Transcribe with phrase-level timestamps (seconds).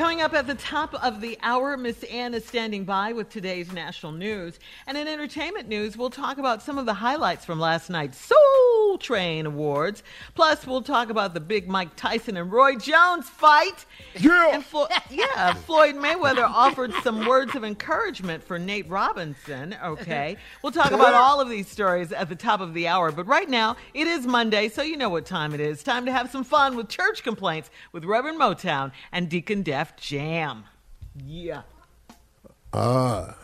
[0.00, 3.70] Coming up at the top of the hour, Miss Ann is standing by with today's
[3.70, 4.58] national news.
[4.86, 8.96] And in entertainment news, we'll talk about some of the highlights from last night's Soul
[8.98, 10.02] Train Awards.
[10.34, 13.84] Plus, we'll talk about the big Mike Tyson and Roy Jones fight.
[14.18, 14.62] Yeah.
[14.62, 19.76] Flo- yeah, Floyd Mayweather offered some words of encouragement for Nate Robinson.
[19.84, 20.38] Okay.
[20.62, 23.12] We'll talk about all of these stories at the top of the hour.
[23.12, 25.82] But right now, it is Monday, so you know what time it is.
[25.82, 30.64] Time to have some fun with church complaints with Reverend Motown and Deacon Def Jam.
[31.24, 31.62] Yeah.
[32.72, 33.34] I,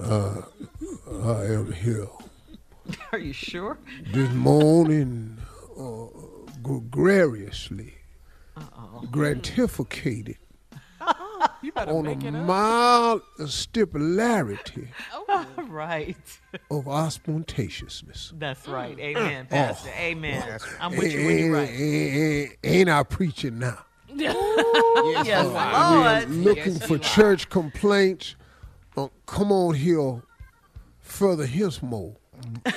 [0.00, 0.42] uh,
[1.22, 2.08] I am here
[3.12, 3.78] Are you sure?
[4.12, 5.38] this morning,
[5.78, 6.06] uh,
[6.62, 7.94] gregariously,
[9.06, 10.36] grantificated
[11.62, 14.88] You better on a mild stipularity
[15.68, 16.16] right.
[16.70, 18.32] of ostentatiousness.
[18.38, 18.98] That's right.
[18.98, 19.54] Amen, Oh.
[19.54, 19.90] Pastor.
[19.96, 20.58] Amen.
[20.80, 21.68] I'm with you when you're right.
[21.70, 23.78] ain't- ain't I preaching now?
[24.14, 26.30] Yes, We're Lord.
[26.30, 28.36] looking for church complaints.
[28.96, 30.22] Uh, come on here,
[31.00, 32.16] further his more.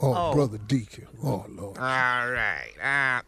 [0.00, 1.08] Oh, oh, brother Deacon.
[1.24, 1.76] Oh Lord.
[1.78, 2.70] All right.
[2.80, 3.22] Uh,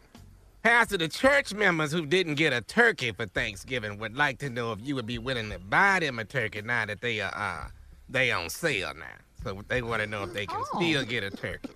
[0.63, 4.71] Pastor, the church members who didn't get a turkey for Thanksgiving would like to know
[4.71, 7.67] if you would be willing to buy them a turkey now that they are uh,
[8.07, 9.05] they on sale now.
[9.43, 11.69] So they want to know if they can still get a turkey.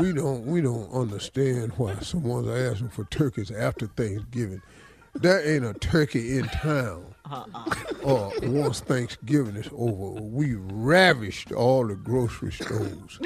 [0.00, 4.62] We don't we don't understand why someone's asking for turkeys after Thanksgiving.
[5.14, 7.14] There ain't a turkey in town.
[7.30, 7.74] Uh-uh.
[8.02, 13.20] Or once Thanksgiving is over, we ravished all the grocery stores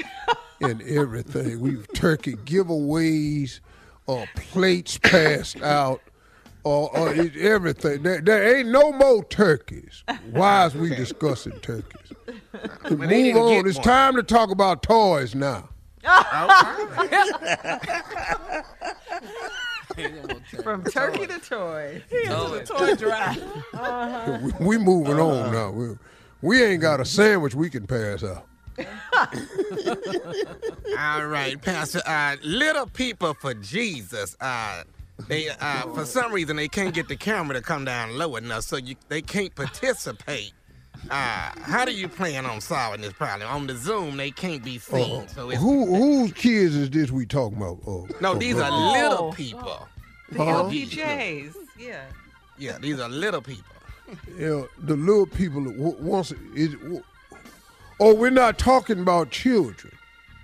[0.61, 1.59] and everything.
[1.59, 3.59] We've turkey giveaways,
[4.05, 6.01] or plates passed out,
[6.63, 8.03] or, or it- everything.
[8.03, 10.03] There, there ain't no more turkeys.
[10.31, 12.13] Why is we discussing turkeys?
[12.83, 13.67] they Move on.
[13.67, 13.83] It's one.
[13.83, 15.69] time to talk about toys now.
[20.63, 22.01] From turkey to toy.
[22.65, 23.41] toy drive.
[24.43, 25.71] We, we moving on now.
[25.71, 25.95] We,
[26.41, 28.45] we ain't got a sandwich we can pass out.
[30.97, 32.01] All right, Pastor.
[32.05, 34.37] Uh, little people for Jesus.
[34.39, 34.83] Uh,
[35.27, 38.63] they uh, for some reason they can't get the camera to come down low enough,
[38.63, 40.53] so you, they can't participate.
[41.09, 43.49] Uh, how do you plan on solving this problem?
[43.49, 45.21] On the Zoom, they can't be seen.
[45.21, 47.79] Uh, so it's, who whose kids is this we talking about?
[47.87, 49.87] Uh, no, uh, these uh, are little people.
[50.31, 50.63] The Huh?
[50.65, 51.55] LPJs.
[51.77, 52.01] Yeah.
[52.57, 53.63] Yeah, these are little people.
[54.37, 56.75] you know, the little people that w- wants is.
[58.01, 59.93] Oh, we're not talking about children.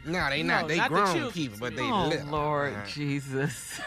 [0.06, 0.64] No, they not.
[0.64, 1.32] No, they not the grown children.
[1.34, 2.28] people, but they Oh, little.
[2.30, 3.80] Lord Uh, Jesus.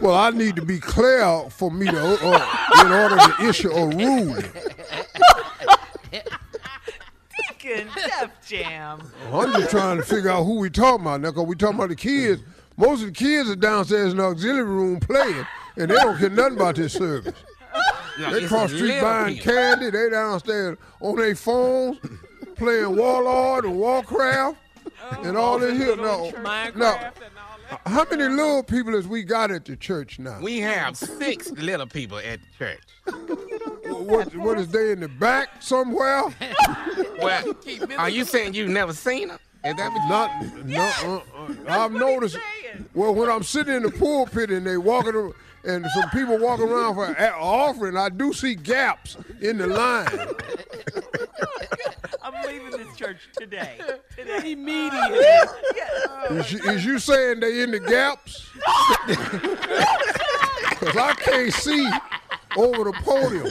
[0.00, 3.86] Well, I need to be clear for me to, uh, in order to issue a
[3.86, 4.44] ruling.
[7.60, 7.88] Deacon
[8.48, 9.00] Def Jam.
[9.32, 11.88] I'm just trying to figure out who we talking about now, because we talking about
[11.90, 12.42] the kids.
[12.76, 15.46] Most of the kids are downstairs in the auxiliary room playing,
[15.76, 17.34] and they don't care nothing about this service.
[18.18, 19.52] no, They it's cross the street buying people.
[19.52, 19.90] candy.
[19.90, 21.98] They downstairs on their phones
[22.56, 24.56] playing Warlord and Warcraft
[25.22, 25.96] and all this here.
[25.96, 26.30] No,
[26.74, 26.98] no.
[27.86, 30.40] How many little people as we got at the church now?
[30.40, 32.82] We have six little people at the church.
[33.86, 36.24] What, what is they in the back somewhere?
[37.22, 37.54] Well,
[37.98, 39.38] are you saying you've never seen them?
[39.64, 42.36] Is that what Not, no, uh, uh, I've noticed.
[42.94, 45.32] Well, when I'm sitting in the pulpit and they walking, ar-
[45.64, 50.08] and some people walking around for a- offering, I do see gaps in the line.
[52.24, 53.78] I'm leaving this church today.
[54.16, 54.52] Today.
[54.52, 55.18] Immediately.
[56.30, 58.48] Is you, is you saying they in the gaps?
[60.78, 61.88] Cause I can't see
[62.56, 63.46] over the podium.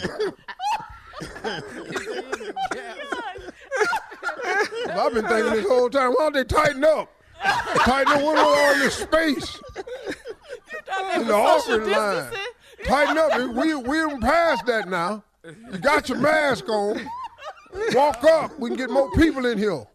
[4.98, 7.10] I've been thinking this whole time, why don't they tighten up?
[7.44, 9.60] Tighten up, what about all this space?
[11.16, 12.32] In the offering line.
[12.86, 13.56] Tighten up.
[13.56, 15.24] We, we done past that now.
[15.44, 17.02] You got your mask on.
[17.94, 18.58] Walk up.
[18.60, 19.86] We can get more people in here.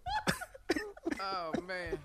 [1.20, 1.98] Oh man.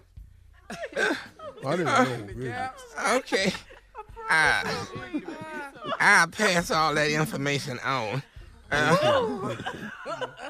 [1.65, 2.25] I didn't know.
[2.35, 2.53] really.
[3.17, 3.53] Okay.
[4.29, 4.63] Uh,
[5.99, 8.23] I'll pass all that information on.
[8.71, 9.55] Uh,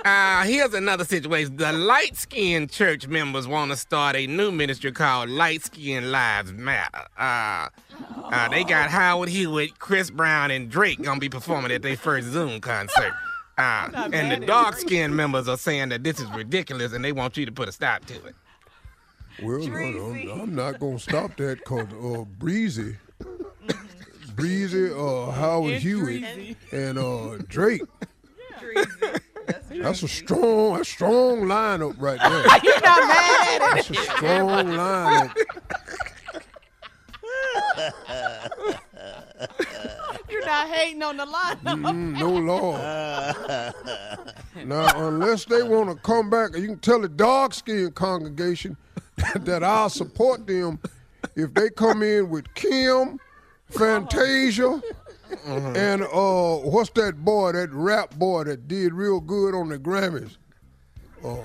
[0.06, 1.58] uh, here's another situation.
[1.58, 6.54] The light skinned church members want to start a new ministry called Light Skinned Lives
[6.54, 7.06] Matter.
[7.18, 7.70] Uh,
[8.24, 12.28] uh, they got Howard Hewitt, Chris Brown, and Drake gonna be performing at their first
[12.28, 13.14] Zoom concert.
[13.58, 17.38] Uh, and the dark skinned members are saying that this is ridiculous and they want
[17.38, 18.36] you to put a stop to it.
[19.44, 22.98] Well, no, no, I'm not gonna stop that because uh, Breezy,
[24.36, 27.82] Breezy, uh, Howard Hewitt, and uh, Drake.
[29.82, 32.60] That's a strong, a strong lineup right there.
[32.64, 33.76] You're not mad at it?
[33.76, 35.36] That's a strong lineup.
[40.30, 41.58] You're not hating on the line.
[41.58, 42.78] Mm, no law.
[44.66, 48.78] Now, unless they want to come back, you can tell the dark skinned congregation
[49.36, 50.80] that I'll support them
[51.36, 53.20] if they come in with Kim,
[53.70, 54.82] Fantasia,
[55.46, 60.38] and uh, what's that boy, that rap boy that did real good on the Grammys?
[61.24, 61.44] Oh,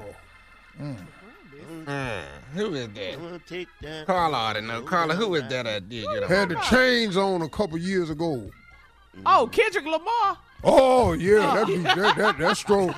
[0.80, 2.22] Mm,
[2.54, 4.04] who is that?
[4.06, 4.82] Carla ought to know.
[4.82, 8.50] Carla, who is that that did get had the chains on a couple years ago.
[9.24, 10.36] Oh, Kendrick Lamar.
[10.64, 12.94] Oh yeah, that be that, that that's strong.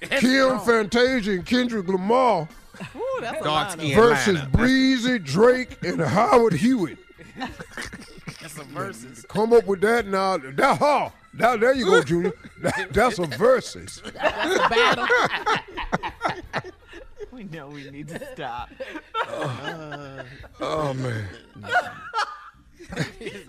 [0.00, 2.48] Kim, Fantasia, and Kendrick Lamar.
[2.96, 3.72] Ooh, that's a Dark lineup.
[3.72, 4.52] skin versus lineup.
[4.52, 6.98] Breezy, Drake, and Howard Hewitt.
[8.40, 9.24] That's a versus.
[9.28, 10.36] Come up with that now.
[10.38, 12.32] That, oh, now there you go, Junior.
[12.60, 14.02] That, that's a versus.
[14.14, 15.06] That's a battle.
[17.32, 18.68] We know we need to stop.
[20.60, 21.26] Oh man.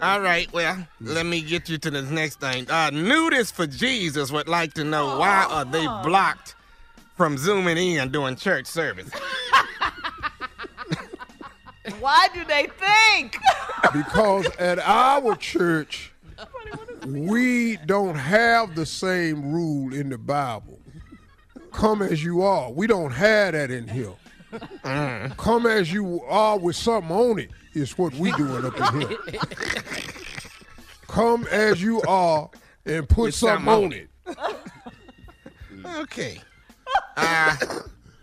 [0.01, 2.65] All right, well, let me get you to the next thing.
[2.69, 6.55] Uh, Nudists for Jesus would like to know why are they blocked
[7.17, 9.12] from zooming in during church service?
[12.03, 13.38] Why do they think?
[13.93, 16.12] Because at our church,
[17.07, 20.79] we don't have the same rule in the Bible.
[21.72, 22.69] Come as you are.
[22.69, 24.15] We don't have that in here.
[25.38, 29.17] Come as you are with something on it is what we doing up in here.
[31.07, 32.50] Come as you are
[32.86, 34.10] and put something something on on it.
[36.01, 36.41] Okay.
[37.15, 37.55] Uh,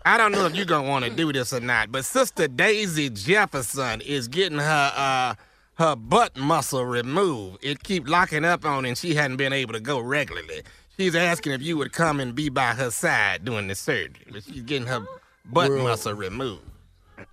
[0.05, 3.09] I don't know if you're gonna want to do this or not, but Sister Daisy
[3.09, 5.35] Jefferson is getting her uh
[5.75, 7.59] her butt muscle removed.
[7.63, 10.61] It keep locking up on, and she hadn't been able to go regularly.
[10.97, 14.43] She's asking if you would come and be by her side during the surgery, but
[14.43, 15.05] she's getting her
[15.45, 16.63] butt Well- muscle removed.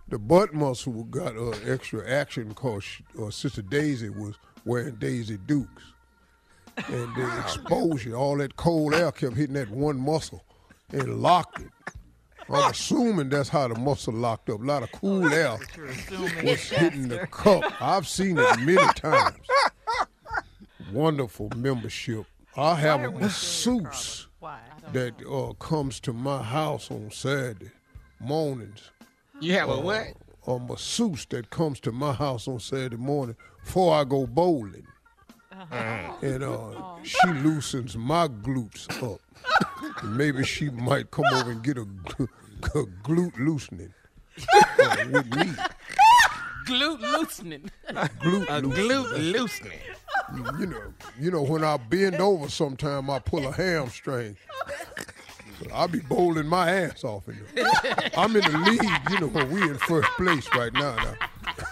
[0.09, 2.85] The butt muscle got uh, extra action because
[3.21, 5.83] uh, Sister Daisy was wearing Daisy Dukes.
[6.77, 10.43] And the exposure, all that cold air kept hitting that one muscle
[10.93, 11.69] and locked it.
[12.51, 14.61] I'm assuming that's how the muscle locked up.
[14.61, 15.59] A lot of cool air
[16.43, 17.63] was hitting the cup.
[17.81, 19.37] I've seen it many times.
[20.93, 22.25] wonderful membership.
[22.57, 24.27] I have a masseuse
[24.93, 27.71] that uh, comes to my house on Saturday
[28.21, 28.91] mornings.
[29.41, 30.07] You have a Uh, what?
[30.47, 34.87] A masseuse that comes to my house on Saturday morning before I go bowling.
[36.23, 36.71] And uh,
[37.03, 39.21] she loosens my glutes up.
[40.05, 43.93] Maybe she might come over and get a, a glute loosening
[44.55, 45.53] uh, with me.
[46.67, 47.71] Glute loosening.
[47.89, 48.93] Glute A loosening.
[48.93, 49.79] glute loosening.
[50.61, 50.83] You know,
[51.19, 54.37] you know when I bend over, sometime I pull a hamstring.
[55.73, 57.67] I'll be bowling my ass off in there.
[58.17, 60.95] I'm in the league, you know, when we in first place right now.
[60.95, 61.15] now.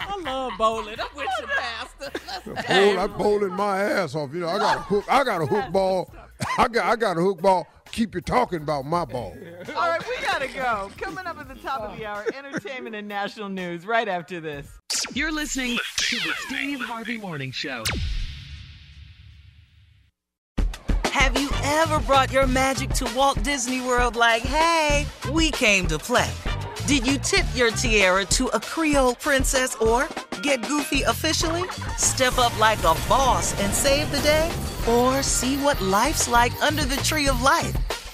[0.01, 0.97] I love bowling.
[0.99, 2.11] I'm with you, Pastor.
[2.45, 4.33] Bowl, I bowling my ass off.
[4.33, 5.05] You know, I got a hook.
[5.09, 6.13] I got a hook ball.
[6.57, 7.65] I got I got a hook ball.
[7.97, 9.35] Keep you talking about my ball.
[9.75, 10.91] All right, we gotta go.
[11.01, 14.67] Coming up at the top of the hour, entertainment and national news right after this.
[15.15, 17.83] You're listening to the Steve Harvey Morning Show.
[21.05, 25.97] Have you ever brought your magic to Walt Disney World like, hey, we came to
[25.97, 26.29] play?
[26.85, 30.07] Did you tip your tiara to a Creole princess or
[30.43, 31.67] get goofy officially?
[31.97, 34.51] Step up like a boss and save the day?
[34.87, 37.75] Or see what life's like under the tree of life?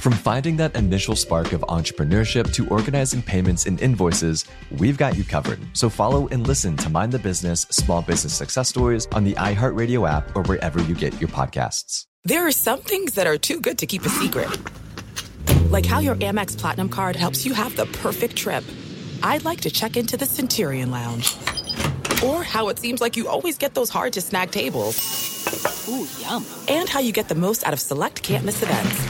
[0.00, 4.46] From finding that initial spark of entrepreneurship to organizing payments and invoices,
[4.78, 5.60] we've got you covered.
[5.74, 10.08] So follow and listen to Mind the Business Small Business Success Stories on the iHeartRadio
[10.08, 12.06] app or wherever you get your podcasts.
[12.24, 14.48] There are some things that are too good to keep a secret.
[15.68, 18.64] Like how your Amex Platinum card helps you have the perfect trip.
[19.22, 21.36] I'd like to check into the Centurion Lounge.
[22.24, 24.96] Or how it seems like you always get those hard to snag tables.
[25.90, 26.46] Ooh, yum.
[26.68, 29.09] And how you get the most out of select can't miss events.